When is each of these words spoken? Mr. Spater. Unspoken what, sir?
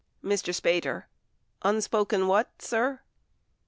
Mr. 0.23 0.51
Spater. 0.51 1.03
Unspoken 1.61 2.25
what, 2.25 2.49
sir? 2.59 3.01